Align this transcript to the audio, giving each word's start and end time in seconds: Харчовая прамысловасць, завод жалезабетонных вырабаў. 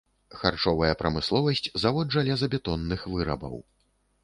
Харчовая 0.37 0.89
прамысловасць, 1.01 1.61
завод 1.85 2.17
жалезабетонных 2.17 3.07
вырабаў. 3.17 3.55